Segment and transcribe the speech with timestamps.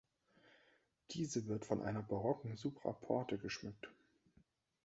[1.11, 3.91] Diese wird von einer barocken Supraporte geschmückt.